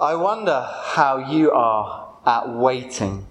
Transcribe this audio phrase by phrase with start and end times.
[0.00, 3.26] I wonder how you are at waiting.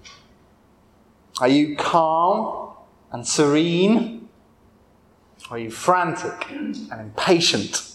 [1.40, 2.74] Are you calm
[3.10, 4.28] and serene?
[5.50, 7.90] Are you frantic and impatient?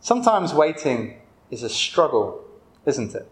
[0.00, 1.18] Sometimes waiting
[1.50, 2.44] is a struggle,
[2.86, 3.28] isn't it?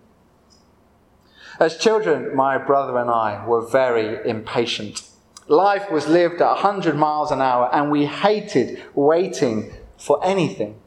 [1.61, 5.09] As children, my brother and I were very impatient.
[5.47, 10.81] Life was lived at 100 miles an hour, and we hated waiting for anything.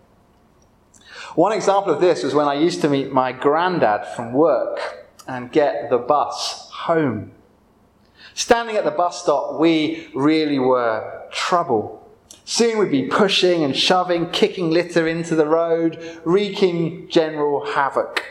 [1.36, 5.52] One example of this was when I used to meet my granddad from work and
[5.52, 7.32] get the bus home.
[8.34, 12.00] Standing at the bus stop, we really were trouble.
[12.46, 18.26] Soon we'd be pushing and shoving, kicking litter into the road, wreaking general havoc.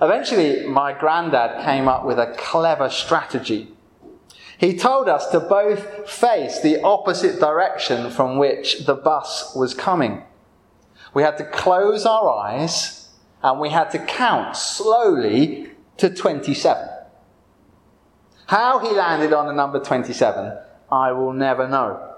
[0.00, 3.72] Eventually, my granddad came up with a clever strategy.
[4.58, 10.22] He told us to both face the opposite direction from which the bus was coming.
[11.16, 13.08] We had to close our eyes
[13.42, 16.90] and we had to count slowly to 27.
[18.48, 20.58] How he landed on the number 27,
[20.92, 22.16] I will never know.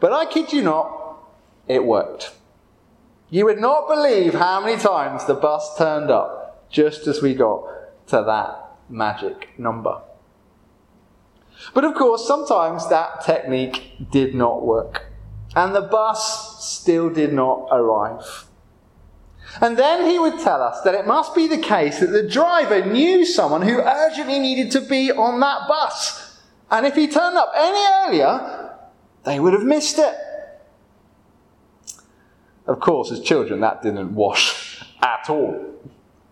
[0.00, 1.16] But I kid you not,
[1.68, 2.32] it worked.
[3.30, 7.62] You would not believe how many times the bus turned up just as we got
[8.08, 10.00] to that magic number.
[11.72, 15.13] But of course, sometimes that technique did not work
[15.56, 18.46] and the bus still did not arrive.
[19.60, 22.84] And then he would tell us that it must be the case that the driver
[22.84, 26.40] knew someone who urgently needed to be on that bus.
[26.70, 28.76] And if he turned up any earlier,
[29.24, 30.14] they would have missed it.
[32.66, 35.72] Of course, as children, that didn't wash at all.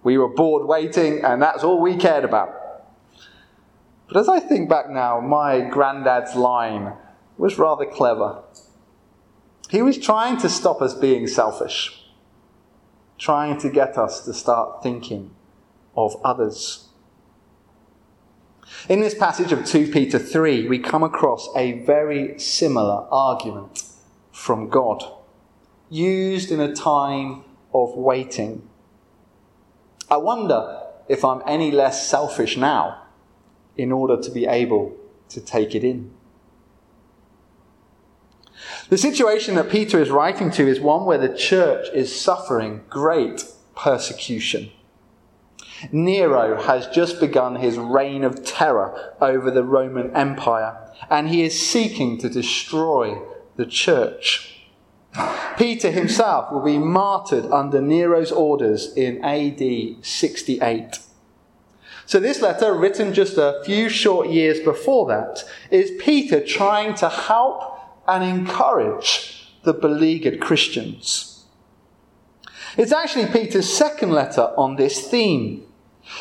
[0.03, 2.51] We were bored waiting, and that's all we cared about.
[4.09, 6.95] But as I think back now, my granddad's line
[7.39, 8.43] was rather clever.
[9.73, 12.05] He was trying to stop us being selfish,
[13.17, 15.31] trying to get us to start thinking
[15.97, 16.89] of others.
[18.91, 23.85] In this passage of 2 Peter 3, we come across a very similar argument
[24.31, 25.03] from God,
[25.89, 27.43] used in a time
[27.73, 28.69] of waiting.
[30.11, 33.05] I wonder if I'm any less selfish now
[33.79, 34.95] in order to be able
[35.31, 36.13] to take it in.
[38.89, 43.45] The situation that Peter is writing to is one where the church is suffering great
[43.75, 44.71] persecution.
[45.91, 50.77] Nero has just begun his reign of terror over the Roman Empire,
[51.11, 53.21] and he is seeking to destroy
[53.57, 54.61] the church.
[55.59, 61.01] Peter himself will be martyred under Nero's orders in AD 68.
[62.07, 67.09] So, this letter, written just a few short years before that, is Peter trying to
[67.09, 71.45] help and encourage the beleaguered Christians.
[72.77, 75.67] It's actually Peter's second letter on this theme.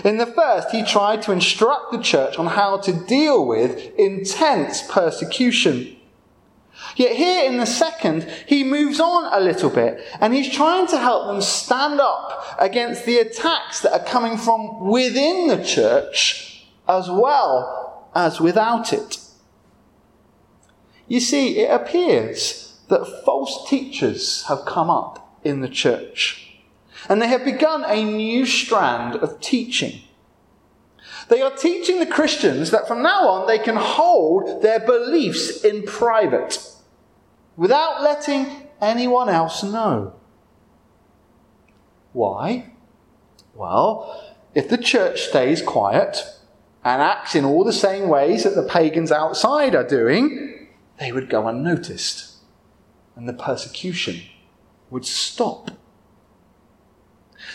[0.03, 4.83] In the first, he tried to instruct the church on how to deal with intense
[4.87, 5.97] persecution.
[6.95, 10.97] Yet here in the second, he moves on a little bit and he's trying to
[10.97, 17.09] help them stand up against the attacks that are coming from within the church as
[17.09, 19.20] well as without it.
[21.11, 26.55] You see, it appears that false teachers have come up in the church,
[27.09, 30.03] and they have begun a new strand of teaching.
[31.27, 35.83] They are teaching the Christians that from now on they can hold their beliefs in
[35.83, 36.65] private
[37.57, 40.13] without letting anyone else know.
[42.13, 42.71] Why?
[43.53, 46.23] Well, if the church stays quiet
[46.85, 50.59] and acts in all the same ways that the pagans outside are doing,
[51.01, 52.35] they would go unnoticed
[53.15, 54.21] and the persecution
[54.91, 55.71] would stop.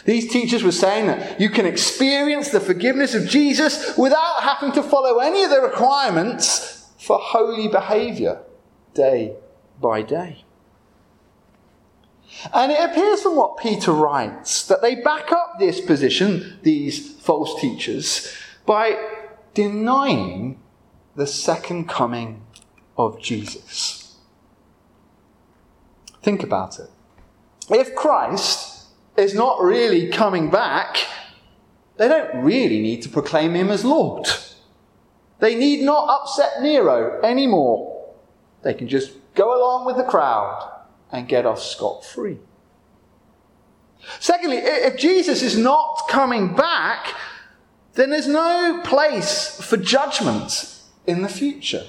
[0.05, 4.83] These teachers were saying that you can experience the forgiveness of Jesus without having to
[4.83, 8.43] follow any of the requirements for holy behavior
[8.95, 9.37] day
[9.81, 10.45] by day.
[12.53, 17.61] And it appears from what Peter writes that they back up this position, these false
[17.61, 18.99] teachers, by
[19.55, 20.61] denying
[21.15, 22.46] the second coming
[22.97, 24.17] of Jesus.
[26.23, 26.91] Think about it.
[27.71, 30.99] If Christ is not really coming back,
[31.97, 34.27] they don't really need to proclaim him as Lord.
[35.39, 38.15] They need not upset Nero anymore.
[38.63, 40.73] They can just go along with the crowd
[41.13, 42.39] and get off scot free.
[44.21, 47.15] Secondly, if Jesus is not coming back,
[47.95, 51.85] then there's no place for judgment in the future.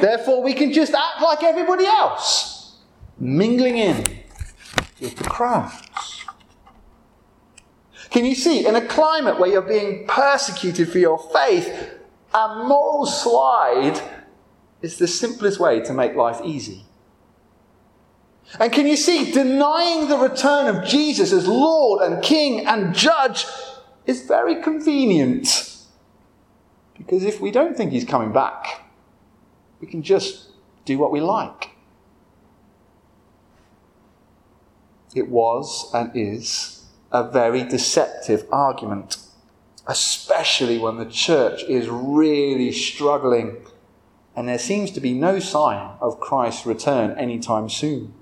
[0.00, 2.78] Therefore, we can just act like everybody else,
[3.18, 4.04] mingling in
[5.00, 6.24] with the crowds.
[8.10, 11.94] Can you see, in a climate where you're being persecuted for your faith,
[12.34, 14.00] a moral slide
[14.82, 16.84] is the simplest way to make life easy?
[18.58, 23.46] And can you see, denying the return of Jesus as Lord and King and Judge
[24.06, 25.76] is very convenient.
[26.98, 28.79] Because if we don't think He's coming back,
[29.80, 30.50] we can just
[30.84, 31.70] do what we like.
[35.14, 39.16] It was and is a very deceptive argument,
[39.86, 43.56] especially when the church is really struggling
[44.36, 48.14] and there seems to be no sign of Christ's return anytime soon.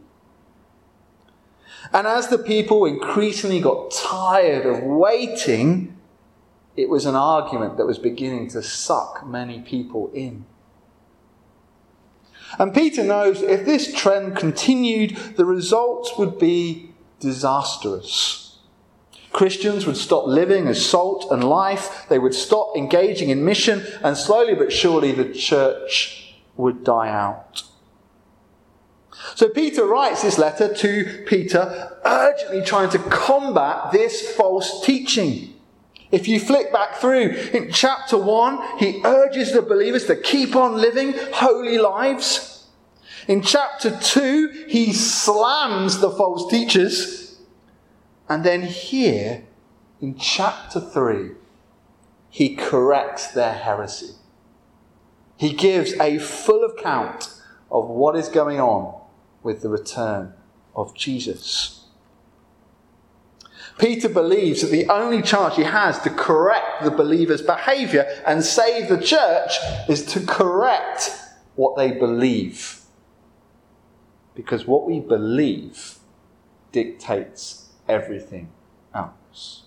[1.92, 5.96] And as the people increasingly got tired of waiting,
[6.76, 10.44] it was an argument that was beginning to suck many people in.
[12.58, 18.58] And Peter knows if this trend continued, the results would be disastrous.
[19.32, 24.16] Christians would stop living as salt and life, they would stop engaging in mission, and
[24.16, 27.62] slowly but surely the church would die out.
[29.34, 35.54] So Peter writes this letter to Peter, urgently trying to combat this false teaching.
[36.10, 40.80] If you flick back through in chapter 1, he urges the believers to keep on
[40.80, 42.66] living holy lives.
[43.26, 47.38] In chapter 2, he slams the false teachers.
[48.28, 49.44] And then here,
[50.00, 51.32] in chapter 3,
[52.30, 54.14] he corrects their heresy.
[55.36, 57.34] He gives a full account
[57.70, 59.00] of what is going on
[59.42, 60.32] with the return
[60.74, 61.77] of Jesus.
[63.78, 68.88] Peter believes that the only chance he has to correct the believer's behavior and save
[68.88, 69.56] the church
[69.88, 71.12] is to correct
[71.54, 72.80] what they believe.
[74.34, 75.98] Because what we believe
[76.72, 78.50] dictates everything
[78.94, 79.64] else.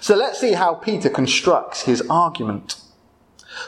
[0.00, 2.81] So let's see how Peter constructs his argument.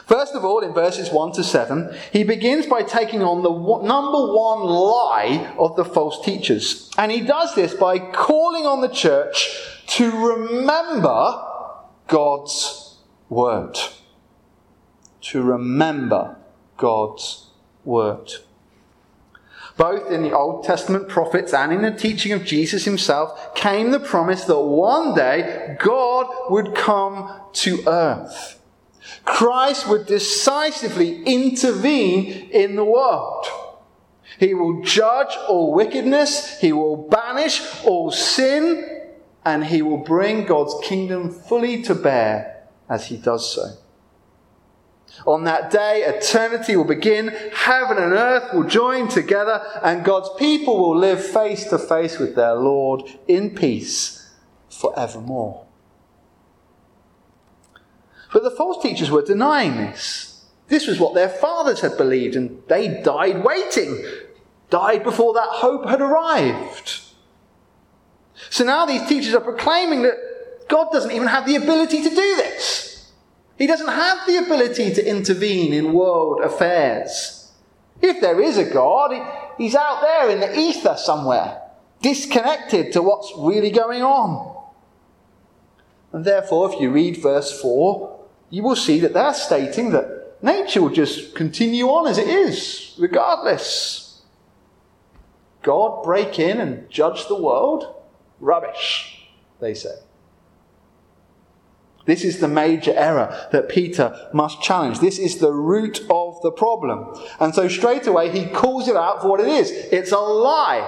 [0.05, 4.33] First of all, in verses 1 to 7, he begins by taking on the number
[4.33, 6.91] one lie of the false teachers.
[6.97, 11.43] And he does this by calling on the church to remember
[12.07, 12.97] God's
[13.29, 13.77] word.
[15.21, 16.37] To remember
[16.77, 17.49] God's
[17.83, 18.31] word.
[19.77, 23.99] Both in the Old Testament prophets and in the teaching of Jesus himself came the
[23.99, 28.61] promise that one day God would come to earth
[29.23, 33.45] Christ would decisively intervene in the world.
[34.39, 39.03] He will judge all wickedness, he will banish all sin,
[39.45, 43.77] and he will bring God's kingdom fully to bear as he does so.
[45.25, 50.77] On that day, eternity will begin, heaven and earth will join together, and God's people
[50.77, 54.33] will live face to face with their Lord in peace
[54.69, 55.64] forevermore.
[58.35, 60.43] But the false teachers were denying this.
[60.67, 64.03] This was what their fathers had believed, and they died waiting,
[64.69, 66.99] died before that hope had arrived.
[68.49, 72.35] So now these teachers are proclaiming that God doesn't even have the ability to do
[72.35, 73.09] this.
[73.57, 77.53] He doesn't have the ability to intervene in world affairs.
[78.01, 79.13] If there is a God,
[79.57, 81.61] he's out there in the ether somewhere,
[82.01, 84.61] disconnected to what's really going on.
[86.11, 90.81] And therefore, if you read verse 4, you will see that they're stating that nature
[90.81, 94.21] will just continue on as it is, regardless.
[95.61, 97.95] God break in and judge the world?
[98.39, 99.27] Rubbish,
[99.59, 99.95] they say.
[102.05, 104.99] This is the major error that Peter must challenge.
[104.99, 107.19] This is the root of the problem.
[107.39, 109.71] And so straight away he calls it out for what it is.
[109.71, 110.87] It's a lie.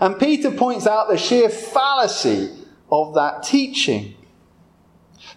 [0.00, 2.50] And Peter points out the sheer fallacy
[2.90, 4.14] of that teaching.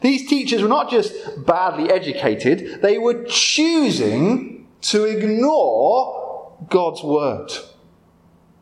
[0.02, 1.14] These teachers were not just
[1.46, 7.52] badly educated, they were choosing to ignore God's word,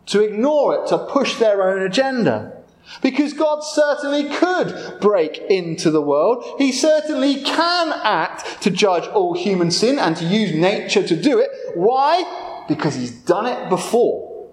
[0.08, 2.54] to ignore it, to push their own agenda.
[3.02, 6.46] Because God certainly could break into the world.
[6.58, 11.38] He certainly can act to judge all human sin and to use nature to do
[11.38, 11.50] it.
[11.76, 12.64] Why?
[12.70, 14.50] Because He's done it before.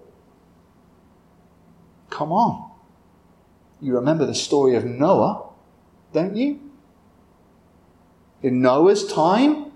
[2.11, 2.73] Come on.
[3.81, 5.50] You remember the story of Noah,
[6.12, 6.63] don't you?
[8.44, 9.72] In Noah's time,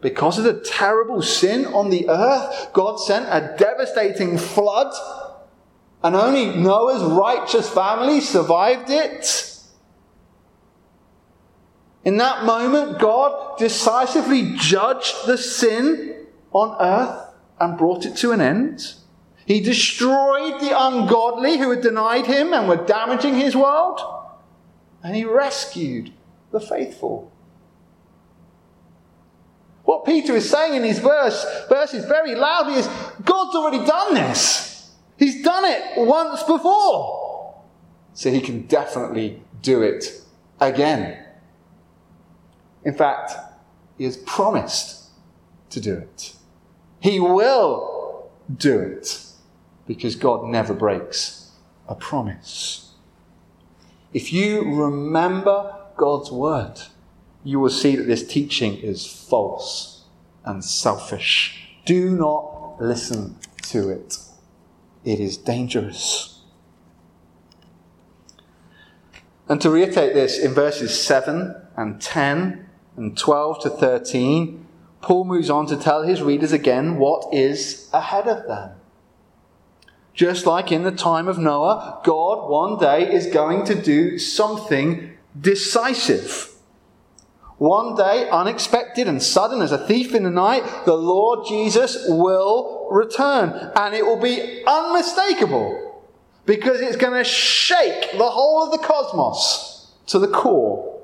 [0.00, 4.94] because of the terrible sin on the earth, God sent a devastating flood,
[6.04, 9.58] and only Noah's righteous family survived it.
[12.04, 18.40] In that moment, God decisively judged the sin on earth and brought it to an
[18.40, 18.94] end.
[19.46, 24.00] He destroyed the ungodly who had denied him and were damaging his world.
[25.02, 26.12] And he rescued
[26.52, 27.31] the faithful.
[29.84, 32.88] What Peter is saying in these verse, verses very loudly is
[33.24, 34.90] God's already done this.
[35.18, 37.62] He's done it once before.
[38.14, 40.22] So he can definitely do it
[40.60, 41.24] again.
[42.84, 43.32] In fact,
[43.98, 45.10] he has promised
[45.70, 46.34] to do it.
[47.00, 49.26] He will do it
[49.86, 51.50] because God never breaks
[51.88, 52.92] a promise.
[54.12, 56.80] If you remember God's word,
[57.44, 60.04] you will see that this teaching is false
[60.44, 61.76] and selfish.
[61.84, 64.18] Do not listen to it,
[65.04, 66.40] it is dangerous.
[69.48, 74.66] And to reiterate this, in verses 7 and 10 and 12 to 13,
[75.02, 78.70] Paul moves on to tell his readers again what is ahead of them.
[80.14, 85.12] Just like in the time of Noah, God one day is going to do something
[85.38, 86.51] decisive.
[87.62, 92.88] One day, unexpected and sudden as a thief in the night, the Lord Jesus will
[92.90, 93.70] return.
[93.76, 96.02] And it will be unmistakable
[96.44, 101.02] because it's going to shake the whole of the cosmos to the core.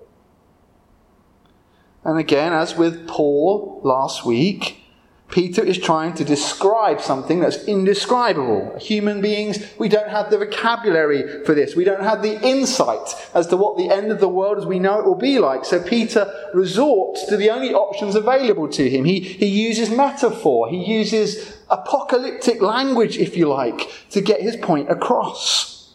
[2.02, 4.82] And again, as with Paul last week,
[5.30, 8.78] Peter is trying to describe something that's indescribable.
[8.78, 11.76] Human beings, we don't have the vocabulary for this.
[11.76, 14.78] We don't have the insight as to what the end of the world as we
[14.78, 15.66] know it will be like.
[15.66, 19.04] So Peter resorts to the only options available to him.
[19.04, 24.90] He, he uses metaphor, he uses apocalyptic language, if you like, to get his point
[24.90, 25.94] across.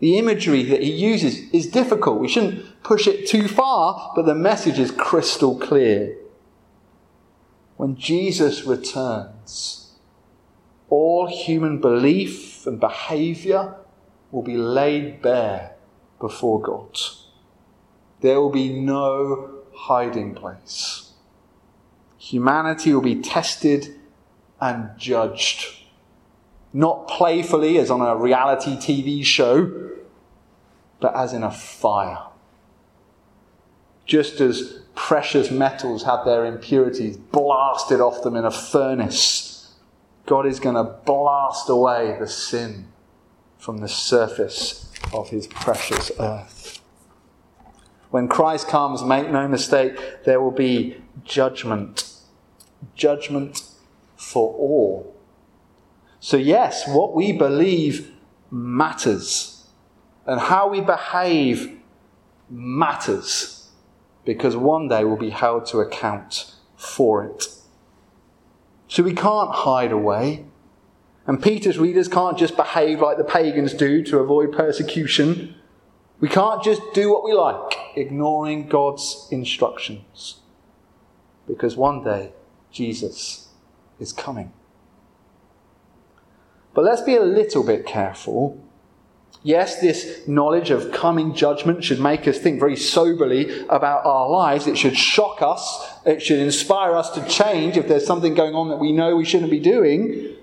[0.00, 2.20] The imagery that he uses is difficult.
[2.20, 6.16] We shouldn't push it too far, but the message is crystal clear
[7.80, 9.94] when Jesus returns,
[10.90, 13.74] all human belief and behavior
[14.30, 15.76] will be laid bare
[16.20, 16.98] before God.
[18.20, 21.12] There will be no hiding place.
[22.18, 23.98] Humanity will be tested
[24.60, 25.64] and judged.
[26.74, 29.90] Not playfully as on a reality TV show,
[31.00, 32.24] but as in a fire.
[34.04, 39.74] Just as precious metals have their impurities blasted off them in a furnace.
[40.26, 42.86] God is going to blast away the sin
[43.58, 46.82] from the surface of his precious earth.
[48.10, 52.12] When Christ comes, make no mistake, there will be judgment.
[52.94, 53.62] Judgment
[54.16, 55.16] for all.
[56.20, 58.12] So, yes, what we believe
[58.50, 59.66] matters,
[60.26, 61.78] and how we behave
[62.50, 63.59] matters
[64.24, 67.46] because one day we'll be held to account for it.
[68.88, 70.44] So we can't hide away.
[71.26, 75.54] And Peter's readers can't just behave like the pagans do to avoid persecution.
[76.18, 80.40] We can't just do what we like, ignoring God's instructions.
[81.46, 82.32] Because one day
[82.72, 83.48] Jesus
[83.98, 84.52] is coming.
[86.74, 88.60] But let's be a little bit careful
[89.42, 94.66] Yes, this knowledge of coming judgment should make us think very soberly about our lives.
[94.66, 95.98] It should shock us.
[96.04, 99.24] It should inspire us to change if there's something going on that we know we
[99.24, 100.36] shouldn't be doing.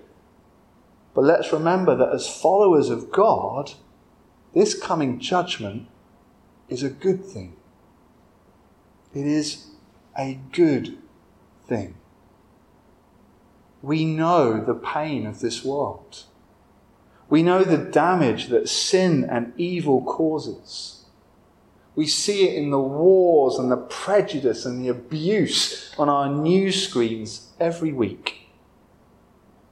[1.13, 3.73] But let's remember that as followers of God,
[4.53, 5.87] this coming judgment
[6.67, 7.55] is a good thing.
[9.13, 9.67] It is
[10.17, 10.97] a good
[11.67, 11.95] thing.
[13.83, 16.23] We know the pain of this world.
[17.29, 21.05] We know the damage that sin and evil causes.
[21.95, 26.87] We see it in the wars and the prejudice and the abuse on our news
[26.87, 28.49] screens every week.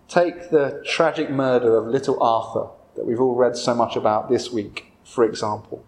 [0.07, 4.51] Take the tragic murder of little Arthur that we've all read so much about this
[4.51, 5.85] week, for example.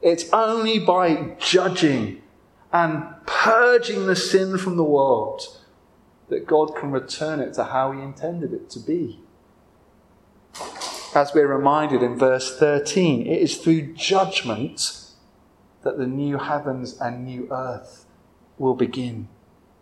[0.00, 2.22] It's only by judging
[2.72, 5.42] and purging the sin from the world
[6.28, 9.20] that God can return it to how He intended it to be
[11.14, 15.10] as we're reminded in verse 13, it is through judgment
[15.82, 18.06] that the new heavens and new earth
[18.58, 19.28] will begin.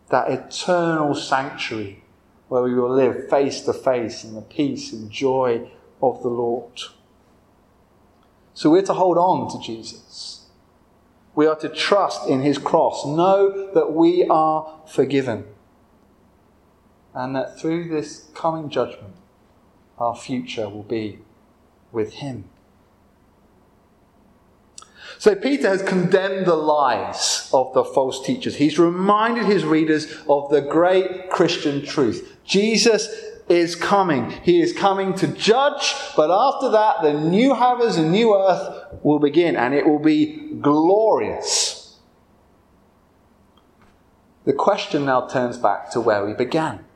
[0.08, 2.02] That eternal sanctuary
[2.48, 5.70] where we will live face to face in the peace and joy
[6.02, 6.80] of the Lord.
[8.54, 10.48] So we're to hold on to Jesus.
[11.36, 15.44] We are to trust in his cross, know that we are forgiven,
[17.14, 19.14] and that through this coming judgment,
[20.00, 21.18] our future will be
[21.92, 22.44] with Him.
[25.18, 28.56] So Peter has condemned the lies of the false teachers.
[28.56, 32.38] He's reminded his readers of the great Christian truth.
[32.44, 33.06] Jesus
[33.46, 34.30] is coming.
[34.42, 39.18] He is coming to judge, but after that, the new heavens and new earth will
[39.18, 41.98] begin, and it will be glorious.
[44.44, 46.86] The question now turns back to where we began.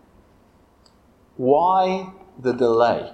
[1.36, 3.12] Why the delay?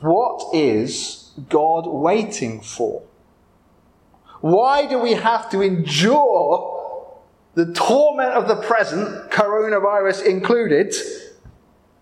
[0.00, 3.02] What is God waiting for?
[4.40, 6.72] Why do we have to endure
[7.54, 10.94] the torment of the present, coronavirus included,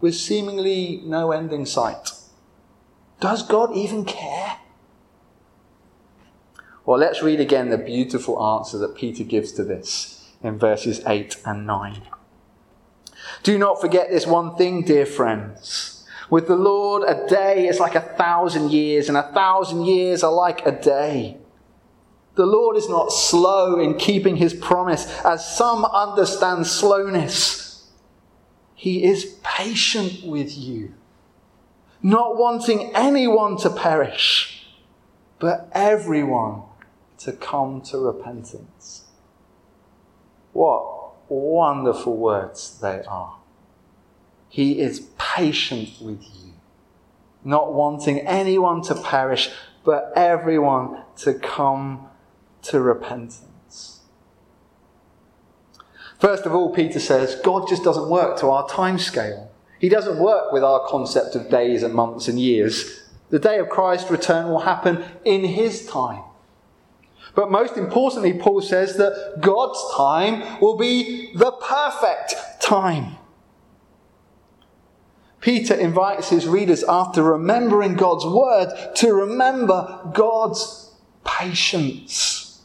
[0.00, 2.10] with seemingly no end in sight?
[3.20, 4.58] Does God even care?
[6.84, 11.36] Well, let's read again the beautiful answer that Peter gives to this in verses 8
[11.46, 12.02] and 9.
[13.42, 16.06] Do not forget this one thing, dear friends.
[16.30, 20.32] With the Lord, a day is like a thousand years, and a thousand years are
[20.32, 21.38] like a day.
[22.36, 27.90] The Lord is not slow in keeping his promise, as some understand slowness.
[28.74, 30.94] He is patient with you,
[32.02, 34.66] not wanting anyone to perish,
[35.38, 36.62] but everyone
[37.18, 39.04] to come to repentance.
[40.52, 41.01] What
[41.32, 43.38] wonderful words they are.
[44.48, 46.52] He is patient with you,
[47.44, 49.50] not wanting anyone to perish,
[49.84, 52.06] but everyone to come
[52.62, 54.00] to repentance.
[56.18, 59.50] First of all, Peter says, God just doesn't work to our time scale.
[59.80, 63.02] He doesn't work with our concept of days and months and years.
[63.30, 66.22] The day of Christ's return will happen in his time.
[67.34, 73.16] But most importantly, Paul says that God's time will be the perfect time.
[75.40, 82.62] Peter invites his readers, after remembering God's word, to remember God's patience.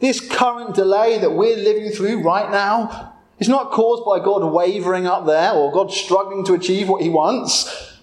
[0.00, 5.06] This current delay that we're living through right now is not caused by God wavering
[5.06, 7.98] up there or God struggling to achieve what he wants,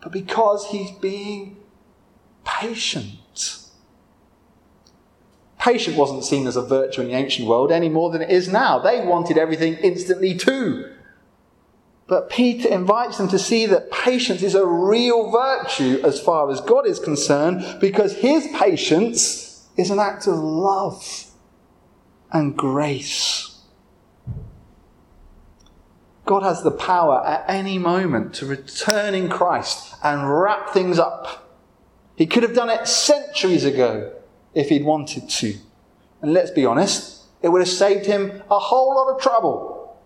[0.00, 1.58] but because he's being
[2.44, 3.10] patient.
[5.62, 8.48] Patient wasn't seen as a virtue in the ancient world any more than it is
[8.48, 8.80] now.
[8.80, 10.92] They wanted everything instantly too.
[12.08, 16.60] But Peter invites them to see that patience is a real virtue as far as
[16.60, 21.26] God is concerned because his patience is an act of love
[22.32, 23.60] and grace.
[26.24, 31.56] God has the power at any moment to return in Christ and wrap things up.
[32.16, 34.12] He could have done it centuries ago
[34.54, 35.56] if he'd wanted to.
[36.20, 39.98] And let's be honest, it would have saved him a whole lot of trouble.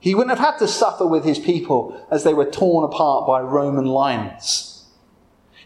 [0.00, 3.40] He wouldn't have had to suffer with his people as they were torn apart by
[3.40, 4.86] Roman lions.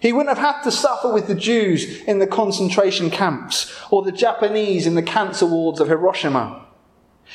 [0.01, 4.13] He wouldn't have had to suffer with the Jews in the concentration camps or the
[4.13, 6.67] Japanese in the cancer wards of Hiroshima.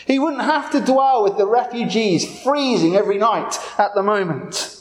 [0.05, 4.77] He wouldn't have to dwell with the refugees freezing every night at the moment.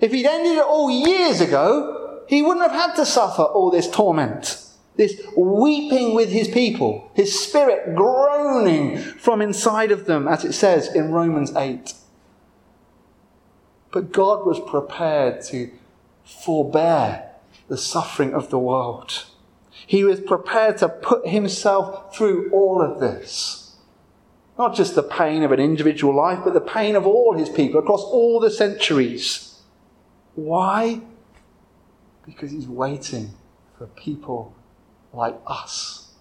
[0.00, 3.88] If he'd ended it all years ago, he wouldn't have had to suffer all this
[3.88, 4.62] torment,
[4.96, 10.94] this weeping with his people, his spirit groaning from inside of them, as it says
[10.94, 11.94] in Romans 8.
[13.92, 15.70] But God was prepared to
[16.24, 17.30] forbear
[17.68, 19.24] the suffering of the world.
[19.86, 23.76] He was prepared to put himself through all of this.
[24.58, 27.78] Not just the pain of an individual life, but the pain of all his people
[27.78, 29.60] across all the centuries.
[30.34, 31.02] Why?
[32.24, 33.34] Because he's waiting
[33.76, 34.55] for people
[35.16, 36.12] like us.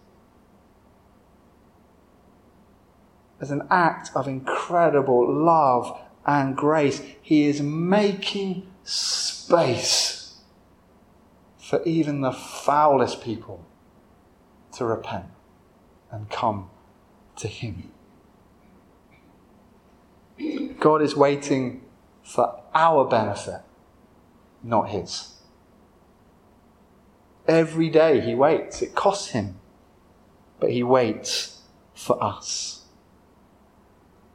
[3.39, 10.39] As an act of incredible love and grace, he is making space
[11.57, 13.65] for even the foulest people
[14.71, 15.25] to repent
[16.11, 16.69] and come
[17.35, 17.91] to Him.
[20.79, 21.81] God is waiting
[22.23, 23.61] for our benefit,
[24.63, 25.34] not His.
[27.47, 28.81] Every day He waits.
[28.81, 29.59] It costs Him,
[30.59, 31.61] but He waits
[31.93, 32.85] for us.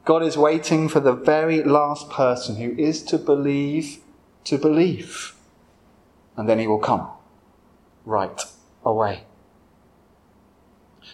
[0.03, 3.99] God is waiting for the very last person who is to believe
[4.45, 5.35] to believe.
[6.35, 7.07] And then he will come
[8.05, 8.41] right
[8.83, 9.25] away.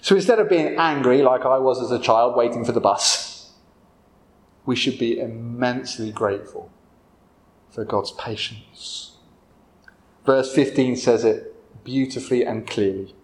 [0.01, 3.51] So instead of being angry like I was as a child waiting for the bus,
[4.65, 6.71] we should be immensely grateful
[7.71, 9.17] for God's patience.
[10.25, 11.55] Verse 15 says it
[11.88, 13.15] beautifully and clearly.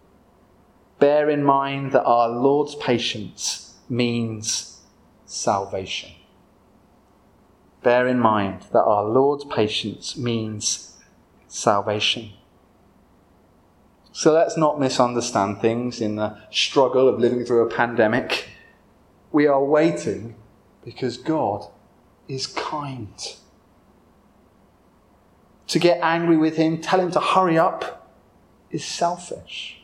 [0.98, 4.80] Bear in mind that our Lord's patience means
[5.26, 6.12] salvation
[7.84, 10.98] bear in mind that our Lord's patience means
[11.48, 12.32] salvation.
[14.12, 18.50] So let's not misunderstand things in the struggle of living through a pandemic.
[19.32, 20.36] We are waiting
[20.84, 21.68] because God
[22.28, 23.14] is kind.
[25.68, 28.03] To get angry with him, tell him to hurry up,
[28.74, 29.82] is selfish.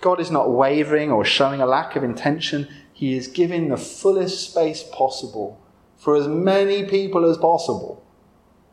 [0.00, 2.68] God is not wavering or showing a lack of intention.
[2.92, 5.60] He is giving the fullest space possible
[5.96, 8.04] for as many people as possible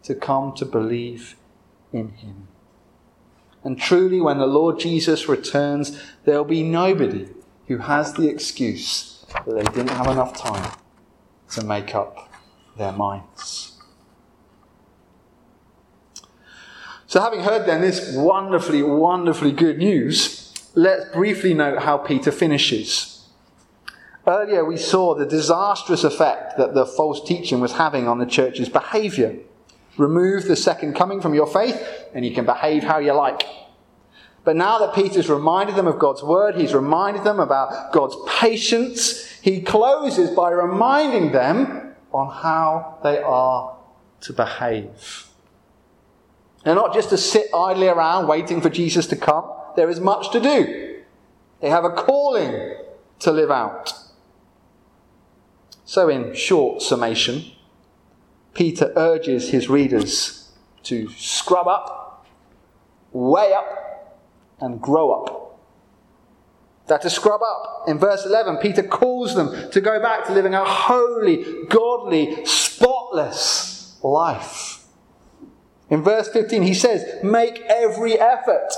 [0.03, 1.35] to come to believe
[1.91, 2.47] in him.
[3.63, 7.27] And truly, when the Lord Jesus returns, there will be nobody
[7.67, 10.71] who has the excuse that they didn't have enough time
[11.49, 12.31] to make up
[12.77, 13.74] their minds.
[17.07, 23.27] So, having heard then this wonderfully, wonderfully good news, let's briefly note how Peter finishes.
[24.27, 28.69] Earlier, we saw the disastrous effect that the false teaching was having on the church's
[28.69, 29.35] behavior.
[29.97, 31.79] Remove the second coming from your faith,
[32.13, 33.43] and you can behave how you like.
[34.43, 39.25] But now that Peter's reminded them of God's word, he's reminded them about God's patience,
[39.41, 43.77] he closes by reminding them on how they are
[44.21, 45.27] to behave.
[46.65, 49.49] They're not just to sit idly around waiting for Jesus to come.
[49.75, 51.03] There is much to do.
[51.61, 52.75] They have a calling
[53.19, 53.93] to live out.
[55.85, 57.51] So, in short summation,
[58.55, 60.51] Peter urges his readers
[60.83, 62.25] to scrub up,
[63.11, 64.25] weigh up,
[64.59, 65.59] and grow up.
[66.87, 67.83] That to scrub up.
[67.87, 73.99] In verse 11, Peter calls them to go back to living a holy, godly, spotless
[74.01, 74.84] life.
[75.89, 78.69] In verse 15, he says, Make every effort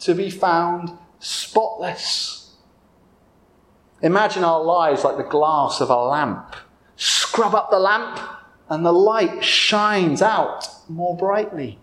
[0.00, 2.56] to be found spotless.
[4.02, 6.54] Imagine our lives like the glass of a lamp.
[6.96, 8.20] Scrub up the lamp,
[8.68, 11.78] and the light shines out more brightly.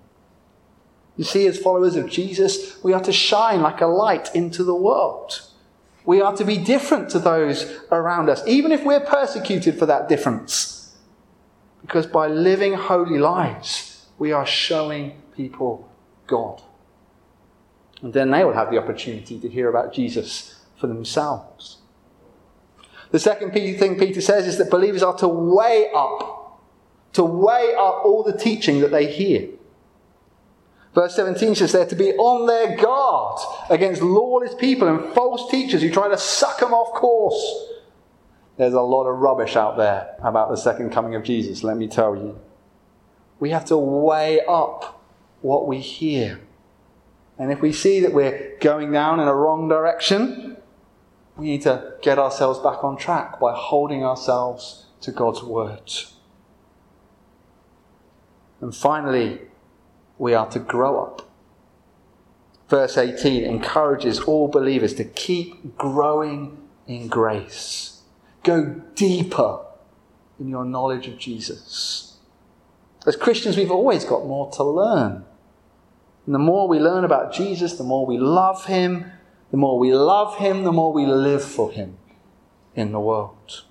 [1.18, 4.76] You see, as followers of Jesus, we are to shine like a light into the
[4.76, 5.42] world.
[6.06, 10.08] We are to be different to those around us, even if we're persecuted for that
[10.08, 10.96] difference.
[11.82, 13.91] Because by living holy lives,
[14.22, 15.90] we are showing people
[16.28, 16.62] God.
[18.04, 21.78] And then they will have the opportunity to hear about Jesus for themselves.
[23.10, 26.62] The second thing Peter says is that believers are to weigh up,
[27.14, 29.50] to weigh up all the teaching that they hear.
[30.94, 33.40] Verse 17 says they're to be on their guard
[33.72, 37.44] against lawless people and false teachers who try to suck them off course.
[38.58, 41.88] There's a lot of rubbish out there about the second coming of Jesus, let me
[41.88, 42.40] tell you.
[43.42, 45.04] We have to weigh up
[45.42, 46.40] what we hear.
[47.40, 50.58] And if we see that we're going down in a wrong direction,
[51.36, 55.92] we need to get ourselves back on track by holding ourselves to God's word.
[58.62, 59.42] And finally,
[60.20, 61.28] we are to grow up.
[62.70, 68.02] Verse 18 encourages all believers to keep growing in grace.
[68.44, 69.66] Go deeper
[70.40, 72.11] in your knowledge of Jesus.
[73.06, 75.26] As Christians, we've always got more to learn.
[76.26, 79.12] And the more we learn about Jesus, the more we love him.
[79.50, 81.98] The more we love him, the more we live for him
[82.76, 83.64] in the world.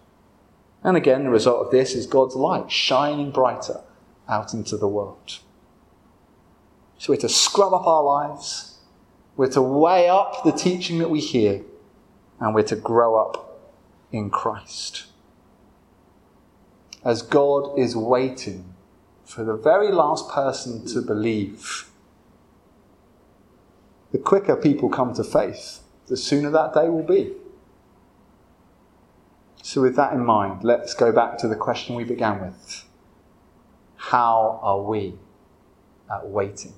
[0.83, 3.81] And again, the result of this is God's light shining brighter
[4.29, 5.39] out into the world.
[6.99, 8.79] So we're to scrub up our lives,
[9.37, 11.63] we're to weigh up the teaching that we hear,
[12.39, 13.73] and we're to grow up
[14.13, 15.07] in Christ.
[17.03, 18.70] As God is waiting
[19.31, 21.89] for the very last person to believe.
[24.11, 27.33] The quicker people come to faith, the sooner that day will be.
[29.63, 32.85] So, with that in mind, let's go back to the question we began with
[33.97, 35.15] How are we
[36.13, 36.75] at waiting?